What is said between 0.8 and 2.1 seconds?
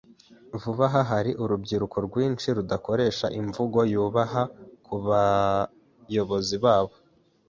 aha hari urubyiruko